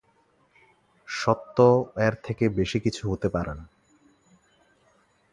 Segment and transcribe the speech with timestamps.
[1.07, 1.57] সত্য
[2.23, 3.65] থেকে এর বেশি কিছু হতে পারে না।